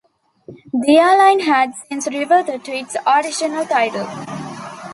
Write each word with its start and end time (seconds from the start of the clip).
The 0.73 0.97
airline 0.97 1.41
had 1.41 1.75
since 1.87 2.07
reverted 2.07 2.65
to 2.65 2.71
its 2.71 2.97
original 3.05 3.67
title. 3.67 4.07